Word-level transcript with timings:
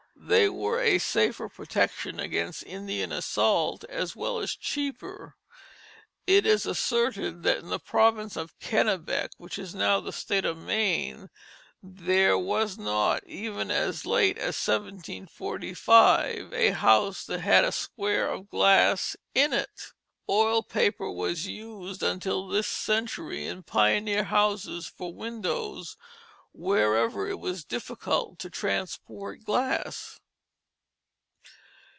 They 0.23 0.47
were 0.47 0.79
a 0.79 0.99
safer 0.99 1.49
protection 1.49 2.19
against 2.19 2.63
Indian 2.63 3.11
assault, 3.11 3.83
as 3.89 4.15
well 4.15 4.37
as 4.37 4.55
cheaper. 4.55 5.35
It 6.27 6.45
is 6.45 6.67
asserted 6.67 7.41
that 7.41 7.57
in 7.57 7.69
the 7.69 7.79
province 7.79 8.37
of 8.37 8.57
Kennebec, 8.59 9.31
which 9.39 9.57
is 9.57 9.73
now 9.73 9.99
the 9.99 10.13
state 10.13 10.45
of 10.45 10.59
Maine, 10.59 11.31
there 11.81 12.37
was 12.37 12.77
not, 12.77 13.23
even 13.25 13.71
as 13.71 14.05
late 14.05 14.37
as 14.37 14.55
1745, 14.63 16.53
a 16.53 16.69
house 16.69 17.25
that 17.25 17.41
had 17.41 17.65
a 17.65 17.71
square 17.71 18.29
of 18.29 18.47
glass 18.47 19.17
in 19.33 19.53
it. 19.53 19.87
Oiled 20.29 20.69
paper 20.69 21.09
was 21.09 21.47
used 21.47 22.03
until 22.03 22.47
this 22.47 22.67
century 22.67 23.47
in 23.47 23.63
pioneer 23.63 24.25
houses 24.25 24.85
for 24.85 25.11
windows 25.15 25.97
wherever 26.53 27.29
it 27.29 27.39
was 27.39 27.63
difficult 27.63 28.37
to 28.37 28.49
transport 28.49 29.41
glass. 29.45 30.19